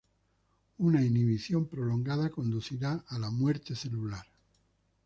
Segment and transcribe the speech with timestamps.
[0.79, 4.25] Una inhibición prolongada conducirá a la muerte celular.